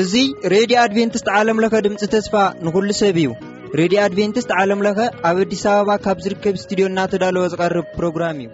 [0.00, 0.20] እዙ
[0.52, 2.34] ሬድዮ ኣድቨንትስት ዓለምለኸ ድምፂ ተስፋ
[2.66, 3.28] ንኩሉ ሰብ እዩ
[3.80, 4.98] ሬድዮ ኣድቨንትስት ዓለምለኸ
[5.30, 8.48] ኣብ ኣዲስ ኣበባ ካብ ዝርከብ ስትድዮ እናተዳለወ ዝቐርብ ፕሮግራም እዩ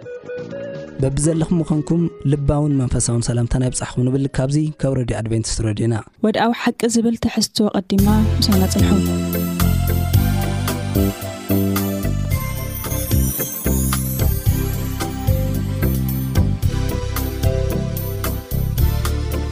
[1.03, 5.95] በቢ ዘለኹም ምኾንኩም ልባውን መንፈሳውን ሰላምታ ናይ ብፃሕኩም ንብል ካብዙ ካብ ሬድዮ ኣድቨንቲስት ረድዩና
[6.27, 8.07] ወድኣው ሓቂ ዝብል ትሕዝት ቐዲማ
[8.41, 8.91] ምስናፅንሖ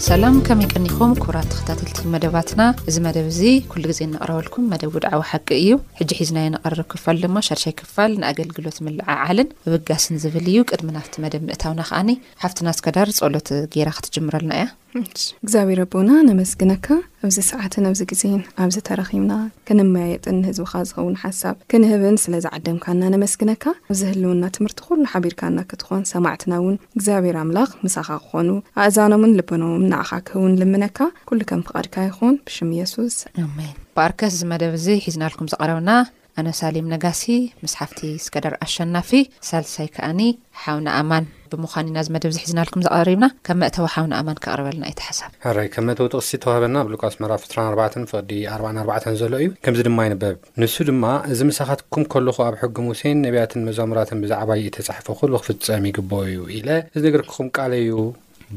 [0.08, 3.42] ሰላም ከመይ ቀኒኹም ኩብራት ተክታተልቲ መደባትና እዚ መደብ እዚ
[3.72, 8.78] ኩሉ ግዜ ነቕረበልኩም መደብ ውድዕዊ ሓቂ እዩ ሕጂ ሒዝናዩ ንቐርብ ክፋል ድማ ሻርሻይ ክፋል ንኣገልግሎት
[8.88, 12.12] ምልዓዓልን ብጋስን ዝብል እዩ ቅድሚ ናፍቲ መደብ ምእታውና ከዓኒ
[12.44, 14.68] ሓፍትና ስከዳር ፀሎት ገይራ ክትጅምረልና እያ
[15.00, 16.88] እግዚኣብሄር ኣቦና ነመስግነካ
[17.26, 19.34] ኣብዚ ሰዓትን ኣብዚ ግዜን ኣብዚ ተረኺብና
[19.68, 26.78] ክነመያየጥን ህዝቢካ ዝኸውን ሓሳብ ክንህብን ስለዝዓደምካና ነመስግነካ ኣብ ዘህልውና ትምህርቲ ኩሉ ሓቢርካና ክትኾን ሰማዕትና ውን
[26.98, 28.50] እግዚኣብሔር ኣምላኽ ምሳኻ ክኾኑ
[28.84, 30.98] ኣእዛኖምን ልበኖዎም ንኣኻ ክህቡን ልምነካ
[31.32, 33.18] ኩሉ ከም ፍቓድካ ይኹን ብሽሚ የሱስ
[33.98, 35.92] በኣርከስ ዚ መደብ እዚ ሒዝናልኩም ዝቀረብና
[36.40, 37.24] ኣነ ሳሊም ነጋሲ
[37.66, 39.10] መስሓፍቲ ስከዳር ኣሸናፊ
[39.50, 40.22] ሳልሳይ ከኣኒ
[40.64, 46.38] ሓውነ ኣማን ብምዃን ኢናዝመደብ ዝሒዝናልኩም ዝቐሪብና ከም መእተዊ ሓውንኣማን ክቕርበልና እየቲሓሳብ ኣራይ ከም መእተው ጥቕሲት
[46.40, 52.58] እተዋህበና ብሉቃስመራፍ24 ፍቅዲ 44 ዘሎ እዩ ከምዚ ድማ ይንበብ ንሱ ድማ እዚ ምስኻትኩም ከልኹ ኣብ
[52.64, 57.74] ሕጊ ሙሴን ነቢያትን መዛሙራትን ብዛዕባ ይ ተጻሕፈ ኩሉ ክፍፀም ይግበ እዩ ኢለ እዚ ነገርክኹም ቃለ
[57.90, 57.94] ዩ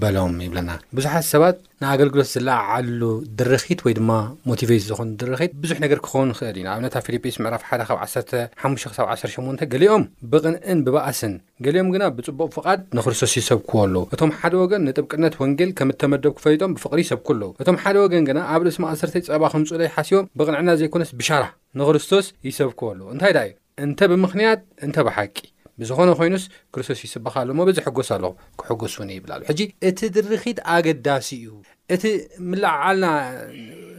[0.03, 3.01] በሎም ይብለና ብዙሓት ሰባት ንኣገልግሎት ዝለዓሉ
[3.41, 4.11] ድርኺት ወይ ድማ
[4.51, 11.35] ሞቲቬት ዝኾኑ ድርኺት ብዙሕ ነገር ክኸውን ክእል ዩና ኣብነታ ፊልጲስ ምዕራፍ 11518 ገሊኦም ብቕንዕን ብባኣስን
[11.67, 16.75] ገሊኦም ግና ብፅቡቕ ፍቓድ ንክርስቶስ ይሰብክዎ ኣሉዉ እቶም ሓደ ወገን ንጥብቅነት ወንጌል ከም እተመደብ ክፈሊጦም
[16.79, 21.13] ብፍቕሪ ይሰብኩ ኣለዉ እቶም ሓደ ወገን ግና ኣብ ርስ ማእሰርተ ፀባ ክምፅለይ ሓስቦም ብቕንዕና ዘይኮነስ
[21.21, 21.45] ብሻራ
[21.81, 23.55] ንክርስቶስ ይሰብክዎ ኣሉዉ እንታይ ዳ እዩ
[23.87, 25.37] እንተ ብምክንያት እንተ ብሓቂ
[25.81, 31.49] ብዝኾነ ኮይኑስ ክርስቶስ ይስበኻሎሞ በዚ ሕጎስ ኣለኹ ክሕጎስ ው ይብላሉ ሕጂ እቲ ድርኺት ኣገዳሲ እዩ
[31.95, 32.03] እቲ
[32.51, 33.07] ምላዓዓልና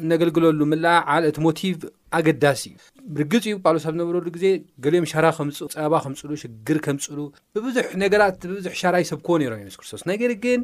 [0.03, 1.75] እነገልግለሉ ላዓዓል እቲ ሞቲቭ
[2.17, 2.77] ኣገዳሲ እዩ
[3.15, 4.45] ብርግፅ እዩ ጳሎብ ዝነበረሉ ግዜ
[4.85, 7.19] ገሊኦም ሻራ ፀበባ ከምፅሉ ሽግር ከምፅእሉ
[7.67, 10.59] ብዙ ነገራት ብዙ ሻራ ይሰብክዎ ነይሮም ስ ክርስቶስ ነገር ግን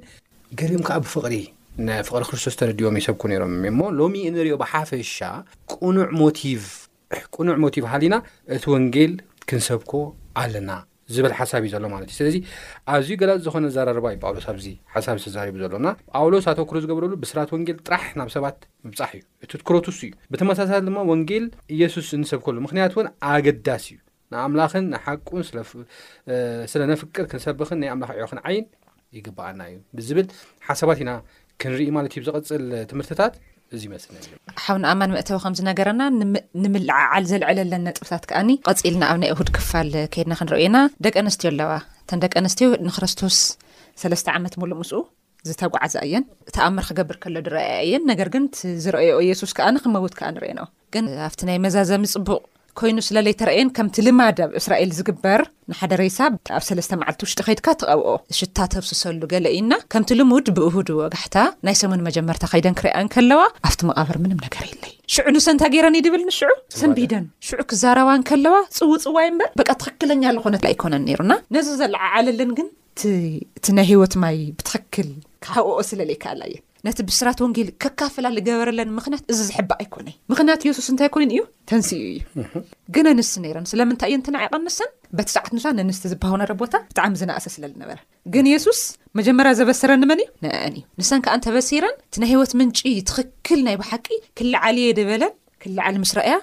[0.62, 1.36] ገሊዮም ከዓ ብፍቕሪ
[2.10, 5.16] ፍቕሪ ክርስቶስ ተረድዎም ይሰብኩ ነይሮም ሞ ሎሚ ንሪኦ ብሓፈሻ
[5.96, 6.42] ኑዕ ሞቭ
[7.36, 8.16] ቁኑዕ ሞቲቭ ሃሊና
[8.58, 9.14] እቲ ወንጌል
[9.50, 9.92] ክንሰብኮ
[10.44, 10.70] ኣለና
[11.14, 12.36] ዝብል ሓሳብ እዩ ዘሎ ማለት እዩ ስለዚ
[12.94, 17.78] ኣዝዩ ገላፅ ዝኾነ ዘረርባ እዩ ጳውሎስ ኣብዚ ሓሳብ ዝተዛሪቡ ዘሎና ጳውሎስ ኣቶክሪ ዝገብረሉ ብስራት ወንጌል
[17.88, 19.22] ጥራሕ ናብ ሰባት ምብጻሕ እዩ
[19.56, 21.46] እቲክረትሱ እዩ ብተመሳሳሊ ድማ ወንጌል
[21.76, 24.00] ኢየሱስ እንሰብከሉ ምክንያቱ ውን ኣገዳሲ እዩ
[24.34, 25.44] ንኣምላኽን ንሓቁን
[26.74, 28.66] ስለ ነፍቅር ክንሰብኽን ናይ ኣምላኽ ዕዮክን ዓይን
[29.18, 30.28] ይግባአና እዩ ብዝብል
[30.70, 31.12] ሓሳባት ኢና
[31.64, 33.34] ክንርኢ ማለት እዩ ብዝቐፅል ትምህርትታት
[33.74, 34.04] እዚ ይመስ
[34.66, 36.02] ሓው ንኣማን ምእተዊ ከምዝነገረና
[36.64, 41.72] ንምላዓዓል ዘልዕለለን ነጥብታት ከኣኒ ቀፂልና ኣብ ናይ እሁድ ክፋል ከይድና ክንርእዩና ደቂ ኣንስትዮ ኣለዋ
[42.04, 43.38] እተን ደቂ ኣንስትዮ ንክርስቶስ
[44.02, 45.00] ሰለስተ ዓመት ሙሉ ምስኡ
[45.48, 46.24] ዝተጓዓዝ እየን
[46.56, 48.44] ተኣምር ክገብር ከሎ ድረኣየ እየን ነገር ግን
[48.84, 50.62] ዝረአዮ እየሱስ ከኣ ክመውት ከዓ ንሪእየና
[50.96, 52.44] ግን ኣብቲ ናይ መዛዘሚ ፅቡቅ
[52.80, 55.42] ኮይኑ ስለ ለይ ተረአየን ከምቲ ልማድ ኣብ እስራኤል ዝግበር
[55.72, 58.10] ንሓደ ሬሳብ ኣብ 3ለስተ መዓልቲ ውሽጢ ከይድካ ተቐብኦ
[58.40, 61.38] ሽታ ተብስሰሉ ገለ ኢና ከምቲ ልሙድ ብእሁድ ወጋሕታ
[61.68, 67.26] ናይ ሰሙን መጀመርታ ኸይደን ክርያንከለዋ ኣብቲ መቓበር ምንም ነገር የለይ ሽዑ ንሰንታ ገይረን እዩድብልንሽዑ ሰንቢደን
[67.50, 72.70] ሽዑ ክዛረባ ን ከለዋ ፅውፅዋይ ምበር በቃ ትኽክለኛ ለኾነ ይኮነን ነይሩና ነዚ ዘለዓዓለለን ግን
[73.60, 75.10] እቲ ናይ ሂወት ማይ ብትኽክል
[75.46, 80.88] ካሓብኦ ስለለይከኣል እየን ነቲ ብስራት ወንጌል ከካፍላ ዝገበረለኒ ምክንያት እዚ ዝሕባእ ኣይኮነ እዩ ምክንያት የሱስ
[80.92, 82.20] እንታይ ኮይኑ እዩ ተንስኡ እዩ
[82.96, 87.46] ግነ ንስ ነይረን ስለምንታይ እየ እንተንዓቐን ንስን በቲ ሰዓት ንሳ ነንስቲ ዝበሃውነረ ቦታ ብጣዕሚ ዝናእሰ
[87.56, 87.98] ስለል ነበረ
[88.36, 88.82] ግን የሱስ
[89.20, 92.82] መጀመርያ ዘበሰረኒመን እዩ ንኣአን እዩ ንሳን ከዓ እንተበሲረን እቲ ናይ ሂይወት ምንጪ
[93.12, 94.08] ትኽክል ናይ ባሓቂ
[94.40, 95.34] ክላዓሊ እየ ደበለን
[95.66, 96.38] ክላዓሊ ምስራእያ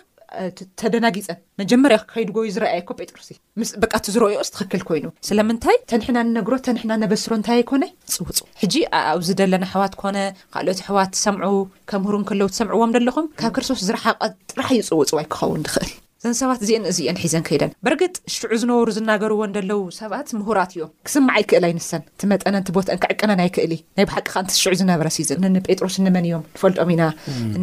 [0.81, 6.93] ተደናጊፀን መጀመርያ ክከይድጎዩ ዝረኣየ ኮ ጴጥሮስእዩ ምስ በቃቲ ዝረዮ ዝትኽክል ኮይኑ ስለምንታይ ተንሕና ንነግሮ ተንሕና
[7.05, 7.85] ነበስሮ እንታይ ኮነ
[8.15, 10.19] ፅውፅ ሕጂ ኣኣብዚ ደለና ኣሕዋት ኮነ
[10.57, 11.51] ካልኦት ኣሕዋት ሰምዑ
[11.93, 14.21] ከምህሩን ከለው ትሰምዕዎም ደለኹም ካብ ክርስቶስ ዝረሓቐ
[14.53, 15.93] ጥራሕ ዩፅውፅ ዋይ ክኸውን ንኽእል
[16.25, 21.45] እዘን ሰባት እዚአን እዚዮን ሒዘን ከይደን በርግጥ ዝሽዑ ዝነበሩ ዝናገርዎ ደለዉ ሰባት ምሁራት እዮም ክስማዓይ
[21.51, 25.27] ክእል ኣይንሰን እቲ መጠነ ቲ ቦትን ክዕቅና ናይ ክእል ናይ ብሓቂ ከ ንቲዝሽዑ ዝነበረ ሲ
[25.57, 27.03] ንጴጥሮስ ንመን እዮም ንፈልጦሚ ኢና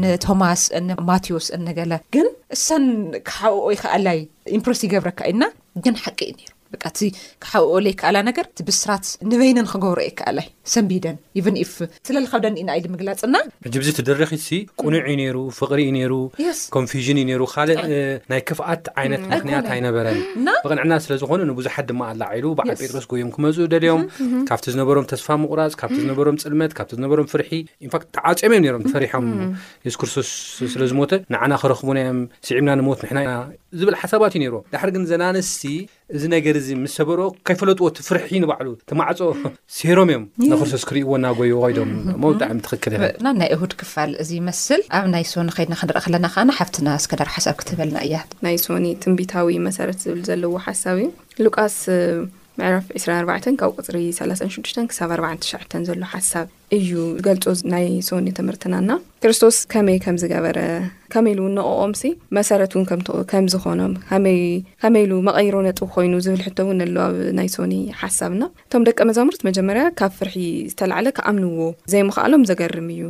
[0.01, 2.86] ንቶማስ ንማቴዎስ እኒገለ ግን እሰን
[3.38, 4.19] ሓብወይ ከኣላይ
[4.60, 5.45] ኢምፕሮስ ይገብረካ ኢልና
[5.86, 6.56] ግን ሓቂ እዩ ነ
[6.88, 7.10] እ
[7.44, 11.16] ክሓኦ ኣይከኣላ ነገር ብስራት ንበይነን ክገብሮ ይከኣላይ ሰንቢደን
[12.07, 13.36] ስለካ ዳኢና ምግላፅና
[13.66, 14.45] ሕ ብዙ ትደረኺት
[14.81, 16.13] ቁኑዕ እዩሩ ፍቅሪ እዩሩ
[16.75, 16.88] ኮንን
[17.24, 17.57] እዩሩ ካ
[18.31, 24.04] ናይ ክፍኣት ይነት ምክንያ ኣይነበረንቐ ንዕና ስለዝኮነ ንብዙሓት ድማ ኣላዓሉ ዓልጴጥሮስ ጎዮም ክመፁ ደዮም
[24.50, 27.51] ካብቲ ዝነበሮም ተስፋ ምቁራፅ ካ ም ፅልመት ካብ ም ፍርሒ
[27.88, 29.25] ን ተዓጨም ዮ ም ፈሪሖም
[29.88, 30.30] ሱስ ክርስቶስ
[30.75, 30.92] ስለዝ
[31.36, 32.19] ንዓና ክረክቡናዮም
[32.50, 33.22] ስዕና ንሞት ና
[33.80, 34.56] ዝብል ሓሳባት እዩዎ
[34.94, 35.50] ግ ዘናንስ
[36.18, 39.20] እዚ ነገር እዚ ምስ ሰበርኦ ከይፈለጥዎ ት ፍርሒ ንባዕሉ ቲማዕፆ
[39.78, 41.90] ሴሮም እዮም ንክርሶስ ክሪእዎ እናጎይዎ ኮይዶም
[42.22, 42.94] ሞ ብጣዕሚ ትኽክል
[43.26, 47.30] ና ናይ እሁድ ክፋል እዚ ይመስል ኣብ ናይ ሶኒ ከይድና ክንርኢ ከለና ከዓና ሓፍትና ኣስከዳር
[47.36, 48.16] ሓሳብ ክትህበልና እያ
[48.48, 51.08] ናይ ሶኒ ትንቢታዊ መሰረት ዝብል ዘለዎ ሓሳብ እዩ
[51.48, 51.78] ሉቃስ
[52.60, 55.52] ምዕራፍ 24 ካብ ቅፅሪ 36ዱ ክሳብ 4ተሸ
[55.88, 56.48] ዘሎ ሓሳብ
[56.78, 56.90] እዩ
[57.26, 58.90] ገልጾ ናይ ሶኒ ትምህርትናና
[59.24, 60.58] ክርስቶስ ከመይ ከም ዝገበረ
[61.14, 62.04] ከመይይሉ እውን ንቕኦምሲ
[62.38, 62.86] መሰረት እውን
[63.32, 63.94] ከም ዝኾኖም
[64.26, 64.40] መይ
[64.84, 69.42] ከመይ ኢሉ መቐይሮ ነጥው ኮይኑ ዝብል ሕቶውን ኣለዎ ኣብ ናይ ሶኒ ሓሳብና እቶም ደቀ መዛሙርት
[69.52, 70.38] መጀመርያ ካብ ፍርሒ
[70.74, 73.02] ዝተላዕለ ከኣምንዎ ዘይምክኣሎም ዘገርም እዩ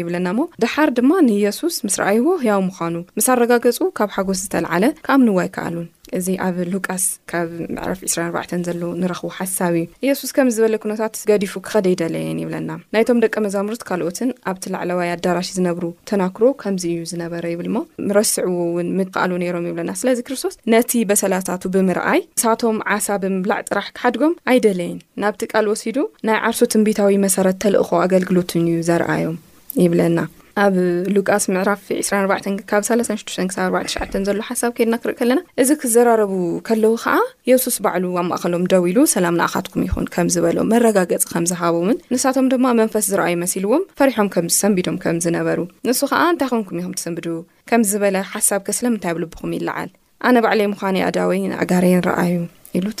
[0.00, 4.84] ይብለና እሞ ድሓር ድማ ንየሱስ ምስ ረኣይ ዎ ህያዊ ምዃኑ ምስ ኣረጋገጹ ካብ ሓጎስ ዝተለዓለ
[5.06, 5.88] ካኣም ንዋ ኣይከኣሉን
[6.18, 7.50] እዚ ኣብ ሉቃስ ካብ
[7.90, 13.20] ዓፍ 24 ዘለዉ ንረኽቡ ሓሳብ እዩ ኢየሱስ ከም ዝበለ ኩነታት ገዲፉ ክኸደ ኣይደለየን ይብለና ናይቶም
[13.24, 18.90] ደቀ መዛሙርት ካልኦትን ኣብቲ ላዕለዋይ ኣዳራሽ ዝነብሩ ተናክሮ ከምዚ እዩ ዝነበረ ይብል ሞ ምረስዕዎ እውን
[18.98, 25.42] ምከኣሉ ነይሮም ይብለና ስለዚ ክርስቶስ ነቲ በሰላታቱ ብምርኣይ ንሳቶም ዓሳ ብምብላዕ ጥራሕ ክሓድጎም ኣይደለይን ናብቲ
[25.54, 25.98] ቃል ወሲዱ
[26.28, 29.38] ናይ ዓርሶ ትንቢታዊ መሰረት ተልእኮ ኣገልግሎትን እዩ ዘርኣዮም
[29.84, 30.20] ይብለና
[30.62, 30.74] ኣብ
[31.14, 36.32] ሉቃስ ምዕራፍ 24 ካብ 36 ክሳብ 4ተሽዓ ዘሎ ሓሳብ ከድና ክርእ ከለና እዚ ክዘራረቡ
[36.68, 37.14] ከለዉ ከዓ
[37.50, 42.66] የሱስ ባዕሉ ኣብ ማእኸሎም ደው ኢሉ ሰላም ንኣኻትኩም ይኹን ከም ዝበሎ መረጋገፂ ከምዝሃቦምን ንሳቶም ድማ
[42.80, 47.28] መንፈስ ዝረኣዩ መሲልዎም ፈሪሖም ከም ዝሰንቢዶም ከም ዝነበሩ ንሱ ኸዓ እንታይ ኮንኩም ኢኹም ትሰንብዱ
[47.72, 49.90] ከም ዝበለ ሓሳብ ከስለምንታይ ኣብልብኹም ይለዓል
[50.28, 52.34] ኣነ ባዕለይ ምዃነ ኣዳወይ ንኣጋሬዪ ንረአዩ
[52.78, 53.00] ኢሉ እቲ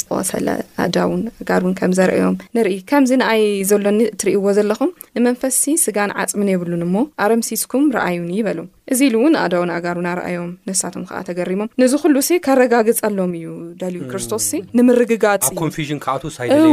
[0.00, 0.48] ዝተወሰለ
[0.84, 6.82] ኣዳውን ኣጋር እውን ከም ዘርአዮም ንርኢ ከምዚ ንኣይ ዘሎኒ እትርእይዎ ዘለኹም ንመንፈስቲ ስጋን ዓፅሚን የብሉን
[6.86, 8.58] እሞ ኣረምሲስኩም ረኣዩኒ ይበሎ
[8.92, 13.48] እዚ ኢሉ እውን ኣዳውን ኣጋርን ኣርኣዮም ንሳቶኩም ከዓ ተገሪሞም ንዚ ኩሉ ስ ከረጋግፅ ኣሎዎም እዩ
[13.82, 14.46] ደልዩ ክርስቶስ
[14.80, 16.00] ንምርግጋፂኮንን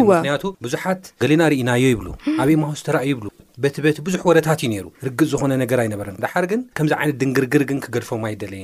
[0.09, 2.07] ብኣዋክንቱ ብዙሓት ገሌና ርእናዮ ይብሉ
[2.43, 3.27] ኣብ ይ ማውስ ተራእዩ ይብሉ
[3.63, 7.63] በቲ በቲ ብዙሕ ወረታት እዩ ነይሩ ርግፅ ዝኾነ ነገር ኣይነበርን ድሓር ግን ከምዚ ዓይነት ድንግርግር
[7.69, 8.63] ግን ክገድፎም ኣይደለየ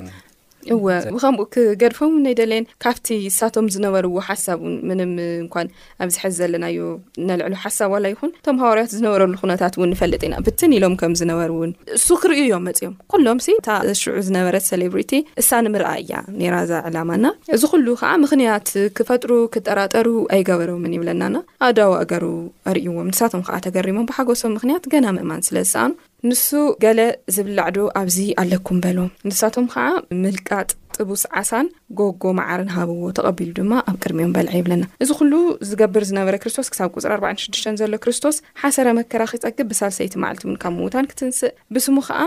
[0.76, 5.12] እወ ብከምኡ ክገድፎም ነይ ደለየን ካብቲ ንሳቶም ዝነበርዎ ሓሳብ እውን ምንም
[5.44, 5.68] እንኳን
[6.04, 6.78] ኣብዝሐዚ ዘለናዩ
[7.30, 11.52] ነልዕሉ ሓሳብ ዋላ ይኹን እቶም ሃዋርያት ዝነበረሉ ኩነታት እውን ንፈልጥ ኢና ብትን ኢሎም ከም ዝነበሩ
[11.60, 15.14] እውን እሱ ክርዩ እዮም መፂዮም ኩሎም ሲ እታ ዝሽዑ ዝነበረ ሰሌብሪቲ
[15.44, 18.68] እሳ ንምርአ እያ ኔራ እዛ ዕላማ ና እዚ ኩሉ ከዓ ምክንያት
[19.00, 21.36] ክፈጥሩ ክጠራጠሩ ኣይገበሮምን ይብለናና
[21.70, 22.26] ኣዳዊ ኣገሩ
[22.72, 25.92] አርእይዎም ንሳቶም ከዓ ተገሪሞም ብሓጎሶም ምክንያት ገና ምእማን ስለዝሰኣኑ
[26.30, 26.48] ንሱ
[26.84, 27.00] ገለ
[27.36, 29.86] ዝብላዕዶ ኣብዚ ኣለኩም በሎዎ ንሳቶም ከዓ
[30.24, 31.68] ምልቃጥ ጥቡስ ዓሳን
[32.00, 35.34] ጎጎ ማዓርን ሃብዎ ተቐቢሉ ድማ ኣብ ቅድሚኦም በልዐ የብለና እዚ ዅሉ
[35.70, 41.10] ዝገብር ዝነበረ ክርስቶስ ክሳብ ቁፅሪ 4ባ6ዱሽተ ዘሎ ክርስቶስ ሓሰረ መከራኺጸግብ ብሳልሰይቲ መዓልቲ እውን ካብ ምዉታን
[41.14, 42.20] ክትንስእ ብስሙ ከዓ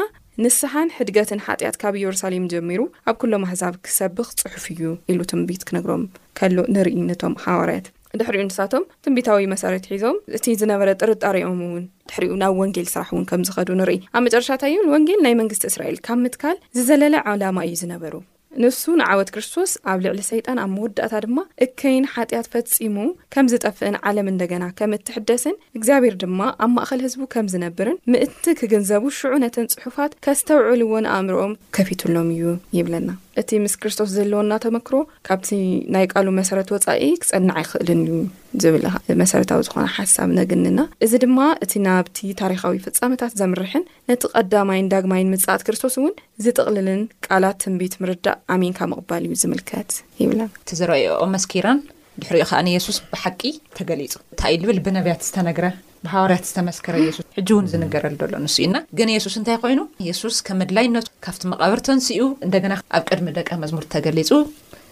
[0.44, 2.80] ንስሓን ሕድገትን ሓጢኣት ካብ ኢየሩሳሌም ጀሚሩ
[3.10, 6.04] ኣብ ኩሎም ኣህዛብ ክሰብኽ ጽሑፍ እዩ ኢሉ ትንቢት ክነግሮም
[6.40, 7.86] ከሎ ንርኢነቶም ሓዋርያት
[8.20, 13.42] ድሕሪኡ ንሳቶም ትንቢታዊ መሰረት ሒዞም እቲ ዝነበረ ጥርጣሪኦም እውን ድሕሪኡ ናብ ወንጌል ስራሕ እውን ከም
[13.48, 18.14] ዝኸዱ ንርኢ ኣብ መጨረሻታእዩን ወንጌል ናይ መንግስቲ እስራኤል ካብ ምትካል ዝዘለለ ዕላማ እዩ ዝነበሩ
[18.62, 22.96] ንሱ ንዓወት ክርስቶስ ኣብ ልዕሊ ሰይጣን ኣብ መወዳእታ ድማ እከይን ሓጢኣት ፈጺሙ
[23.34, 29.06] ከም ዝጠፍእን ዓለም እንደገና ከም እትሕደስን እግዚኣብሔር ድማ ኣብ ማእኸል ህዝቡ ከም ዝነብርን ምእቲ ክግንዘቡ
[29.18, 33.08] ሽዑ ነተን ጽሑፋት ከዝተውዕልዎ ንኣእምሮኦም ከፊቱሎም እዩ ይብለና
[33.40, 34.96] እቲ ምስ ክርስቶስ ዘለዎእና ተመክሮ
[35.26, 35.48] ካብቲ
[35.94, 38.16] ናይ ቃሉ መሰረት ወፃኢ ክፀናዓ ይክእልን እዩ
[38.62, 38.84] ዝብል
[39.22, 45.64] መሰረታዊ ዝኾነ ሓሳብ ነግንና እዚ ድማ እቲ ናብቲ ታሪኻዊ ፍፃምታት ዘምርሕን ነቲ ቐዳማይን ዳግማይን ምፅት
[45.68, 46.14] ክርስቶስ እውን
[46.46, 49.90] ዝጥቕልልን ቃላት ትንቢት ምርዳእ ዓሚንካ መቕባል እዩ ዝምልከት
[50.22, 51.80] ይብለን እቲዝረአኦ መስኪራን
[52.22, 53.40] ድሕሪኦ ከዓ የሱስ ብሓቂ
[53.78, 55.66] ተገሊፁ እንታይ ልብል ብነብያት ዝተነግረ
[56.04, 60.58] ብሃዋርያት ዝተመስከረ የሱስ ሕጂ እውን ዝንገረሉ ዘሎ ንሱ እዩና ግን የሱስ እንታይ ኮይኑ የሱስ ከም
[60.62, 64.30] መድላይ ነቱ ካብቲ መቐበር ተንስኡ እንደገና ኣብ ቅድሚ ደቀ መዝሙር ተገሊፁ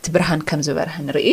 [0.00, 1.28] እቲ ብርሃን ከም ዝበርሀ ንርኢ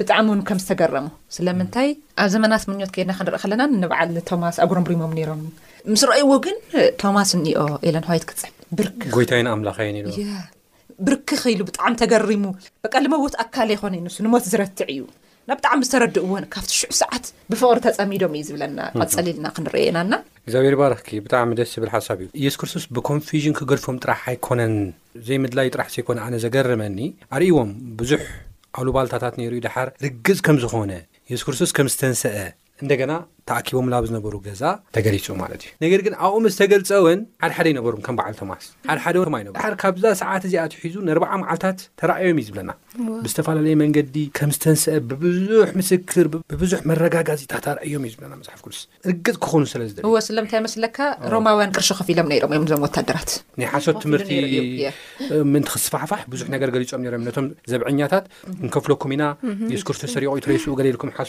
[0.00, 1.06] ብጣዕሚ እውን ከም ዝተገረሙ
[1.38, 1.90] ስለምንታይ
[2.22, 5.42] ኣብ ዘመናት ምኞት ከድና ክንርኢ ከለና ንበዓል ቶማስ ኣጉረምሪሞም ነሮም
[5.92, 6.56] ምስ ረይዎ ግን
[7.04, 8.42] ቶማስ እኒኦ ኢለን ሃዋይትክፅ
[8.80, 10.26] ብርክ ጎይታዩና ኣምላኸ ዩ
[11.06, 12.44] ብርክኽ ኢሉ ብጣዕሚ ተገሪሙ
[12.84, 15.00] በቃ ልመውት ኣካል ይኮነ ዩ ንሱ ንሞት ዝረትዕ እዩ
[15.48, 20.12] ና ብጣዕሚ ዝተረድእዎን ካብቲ ሽዑ ሰዓት ብፍቕሪ ተፀሚዶም እዩ ዝብለና ቀፀሊልና ክንርኦ ኢናና
[20.46, 24.74] እግዚኣብሔር ባረኽኪ ብጣዕሚ ደስ ዝብል ሓሳብ እዩ የሱስ ክርስቶስ ብኮንፊዥን ክገድፎም ጥራሕ ኣይኮነን
[25.28, 26.98] ዘይምድላዩ ጥራሕ ዘይኮነ ኣነ ዘገርመኒ
[27.36, 28.20] ኣርእዎም ብዙሕ
[28.78, 30.90] ኣ ሉባልታታት ነይሩ ድሓር ርግፅ ከም ዝኾነ
[31.32, 32.32] የሱስ ክርስቶስ ከም ዝተንስአ
[32.82, 33.12] እንደገና
[33.50, 34.62] ተኣኪቦም ብ ዝነበሩ ገዛ
[34.96, 40.96] ተገሊፁ ማት እዩ ነገር ግን ኣብኡ ምስ ተገልፀወን ሓደሓደ ይበሩማ ካብዛ ሰዓት ዚኣዩ ሒዙ
[41.42, 42.70] መዓልታት ተእዮም ዩ ዝብለና
[43.24, 46.26] ብዝተፈላለየ መንዲ ከም ዝተንስአ ብዙሕ ምስክር
[46.62, 50.98] ብዙሕ መረጋጋዚታት ርዮም ዩ ለናሓፍ ስ ርፅ ክኮኑ ስለዩስለም መስለካ
[51.34, 52.26] ሮማውያ ቅርሾ ከፍ ኢሎም
[52.62, 53.30] ም ዞም ደራት
[53.62, 54.30] ናይ ሓሶት ትምቲ
[55.76, 56.12] ክስፋሕፋ
[56.42, 58.12] ዙ ር ፆም ም ዘብዐኛት
[58.58, 59.24] ክንከፍለኩም ኢና
[59.76, 60.28] የስክርስ ሪ
[60.88, 61.20] ሌልኩም ሓ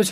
[0.00, 0.10] ርስ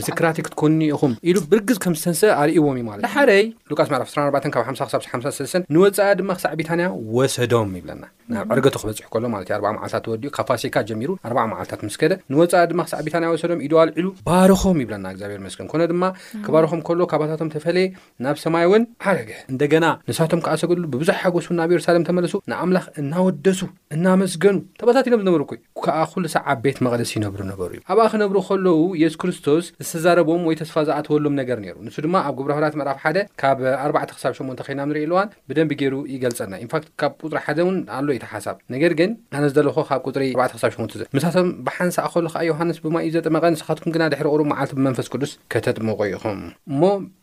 [0.00, 4.66] ምስክራቲ ክትኮኒ ኢኹም ኢሉ ብርግዝ ከም ዝተንስአ ርእይዎም እዩ ማለት ሓደይ ሉቃስ መዕራፍ 14 ካብ
[4.76, 8.02] 5 ሳ53 ንወፃኢ ድማ ክሳዕ ብሪታንያ ወሰዶም ይብለና
[8.34, 12.12] ናብ ዕርገቶ ክበፅሑ ከሎ ማለትዩ ኣ ማዓልታት ተወዲዩ ካብ ፋሴካ ጀሚሩ ኣ ማዓልታት ምስ ከደ
[12.32, 16.02] ንወፃኢ ድማ ክሳዕቢታ ናይ ወሰዶም ኢደዋልዒሉ ባርኾም ይብለና እግዚኣብሔር መስገን ኮነ ድማ
[16.44, 17.86] ክባርኾም ከሎ ካባታቶም ተፈለየ
[18.26, 23.60] ናብ ሰማይ እውን ዓረገ እንደገና ንሳቶም ክኣሰገድሉ ብብዙሕ ሓገስን ናብ የሩሳሌም ተመለሱ ንኣምላኽ እናወደሱ
[23.96, 28.36] እናመስገኑ ተባታትሎም ዝነበሩ ኮእዩ ከዓ ኩሉ ሳዕ ዓ ቤት መቐደሲ ይነብሩ ነበሩ እዩ ኣብኣ ክነብሩ
[28.50, 33.18] ከለዉ ኢየሱ ክርስቶስ ዝተዛረቦም ወይ ተስፋ ዝኣትወሎም ነገር ነይሩ ንሱ ድማ ኣብ ጉብራህራት መዕራፍ ሓደ
[33.42, 38.16] ካብ ኣርባዕተ ክሳብ ሸሞንተ ኮይና ንሪኢልዋን ብደንቢ ገይሩ ይገልጸና ኢንፋት ካብ ጥሪ ሓደ ውን ኣሎዩ
[38.44, 42.96] ሓብ ነገር ግን ኣነ ለኮ ካብ ጥሪ 4 ክሳብ ሽ ምሳቶም ብሓንሳቅኸሉ ከዓ ዮሃንስ ብማ
[43.06, 46.38] እዩ ዘጠመቐን ንስኻትኩም ግና ድሕሪ ቁሩእ መዓልቲ ብመንፈስ ቅዱስ ከተጥመቑ ኢኹም
[46.72, 46.80] እሞ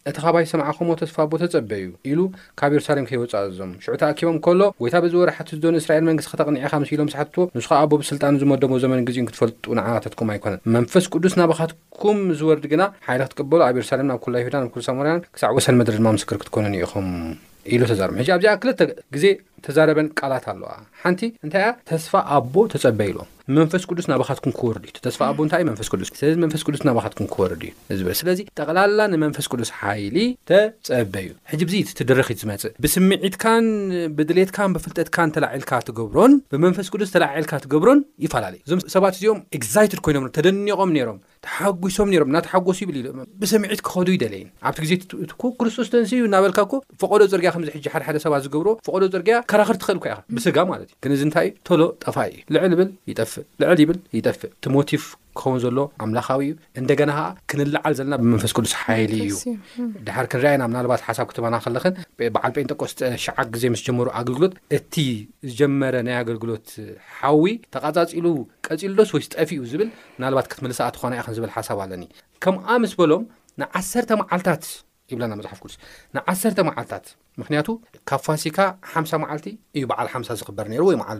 [0.09, 2.19] እቲ ኻባይ ሰምዓኸም ተስፋ ቦ ተፀበ እዩ ኢሉ
[2.59, 7.09] ካብ የሩሳሌም ከይወፅኣዞም ሽዑ ተኣኪቦም ከሎ ወይታ ብዚ ወርሓት ዝደኑ እስራኤል መንግስቲ ክተቕኒዒካ ምስ ኢሎም
[7.15, 12.83] ስሓትትዎ ንስካ ኣቦ ብስልጣን ዝመደቦ ዘመን ግዜኡ ክትፈልጡ ንዓባታትኩም ኣይኮነን መንፈስ ቅዱስ ናባኻትኩም ዝወርዲ ግና
[13.09, 16.39] ሓይለ ክትቀበሉ ኣብ የሩሳሌም ናብ ኩላ ሁዳ ናብ ኩሉ ኣማርያን ክሳዕ ወሰን መድሪ ድማ ምስክር
[16.43, 17.09] ክትኮኑን ኢኹም
[17.75, 18.81] ኢሉ ተዛርሙ ሕ ኣብዚኣ ክልተ
[19.15, 19.23] ግዜ
[19.65, 20.71] ተዛረበን ቃላት ኣለዋ
[21.05, 25.87] ሓንቲ እንታይ ያ ተስፋ ኣቦ ተፀበይይሉዎም መንፈስ ቅዱስ ናባካትኩን ክወርድ ዩ ተስፋ ኣቦ እንታእ መንፈስ
[25.93, 27.61] ቅዱስ ስለዚ መንፈስ ቅዱስ ናባካትኩን ክወርድ
[27.93, 30.17] እዩ ዝበ ስለዚ ጠቕላላ ንመንፈስ ቅዱስ ሓይሊ
[30.49, 33.65] ተፀበዩ ሕጂ ብዙ ትደረኺት ዝመፅእ ብስምዒትካን
[34.17, 40.91] ብድሌትካን ብፍልጠትካን ተላዒልካ ትገብሮን ብመንፈስ ቅዱስ ተላዒልካ ትገብሮን ይፈላለዩ እዞም ሰባት እዚኦም ግዛይትድ ኮይኖም ተደኒቖም
[41.01, 43.07] ይሮም ተሓጒሶም ሮም እናተሓጎሱ ይብል ኢሎ
[43.41, 44.93] ብስምዒት ክኸዱ ይደለይን ኣብቲ ግዜ
[45.59, 46.59] ክርስቶስ ተንስ እዩ እናበልካ
[47.01, 51.11] ፍቀዶ ፅርግያ ከምዝሕጂ ሓደሓደ ሰባት ዝገብሮ ቀዶርግያ ከራክር ትክእል ከ ኢኻ ብስጋ ማለት እዩ ግን
[51.15, 55.03] እዚ እንታይእ ቶሎ ጠፋይ እዩ ልዕል ይብል ይጠፍእ ልዕል ይብል ይጠፍእ እቲ ሞቲቭ
[55.39, 59.35] ክኸውን ዘሎ ኣምላካዊ እዩ እንደገና ከዓ ክንላዓል ዘለና ብመንፈስ ክዱስ ሓይሊ እዩ
[60.07, 61.93] ድሕር ክንርኣየና ምናልባት ሓሳብ ክትመና ከለኸን
[62.35, 62.93] በዓል ጴንጠቀስ
[63.25, 64.93] ሸዓቅ ግዜ ምስ ጀመሩ ኣገልግሎት እቲ
[65.49, 66.67] ዝጀመረ ናይ ኣገልግሎት
[67.19, 67.43] ሓዊ
[67.75, 68.25] ተቓፃፂሉ
[68.67, 72.05] ቀፂሉዶስ ወይስጠፊ እዩ ዝብል ምናልባት ክትመልስኣ ትኾና ከንዝበል ሓሳብ ኣለኒ
[72.45, 73.25] ከምኣ ምስ በሎም
[73.63, 74.63] ንዓሰተ መዓልታት
[75.13, 75.75] ይብለና መፅሓፍ ቅዱስ
[76.15, 77.05] ንዓሰርተ መዓልትታት
[77.41, 77.67] ምክንያቱ
[78.09, 78.57] ካብ ፋሲካ
[78.93, 79.47] ሓምሳ መዓልቲ
[79.77, 81.19] እዩ በዓል ሓምሳ ዝኽበር ነይሩ ወይዓል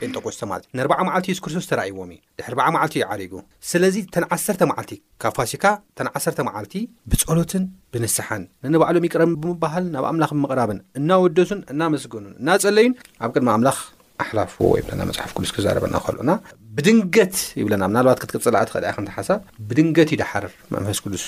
[0.00, 3.32] ጴንጠቆስተ ማል ን0 ማዓልቲ የሱስክስቶስ ተራእዎም እዩ ድ 0 ማዓልቲ ይዓሪጉ
[3.70, 4.92] ስለዚ ተን ዓርተ መዓልቲ
[5.24, 5.64] ካብ ፋሲካ
[6.06, 6.76] ን ዓሰርተ መዓልቲ
[7.12, 7.64] ብጸሎትን
[7.94, 13.78] ብንስሓን ነንባዕሎም ይቅረብ ብምበሃል ናብ ኣምላኽ ብምቕራብን እናወደሱን እናመስገኑን እናፀለዩን ኣብ ቅድማ ኣምላኽ
[14.24, 16.30] ኣሓላፍዎይብለና መፅሓፍ ቅዱስ ክዛረበና ከልና
[16.76, 21.24] ብድንገት ይብለና ናባት ክትቅጽላቲክድ ክንትሓሳብ ብድንገት እዩ ዳሓር መንፈስ ቅዱስ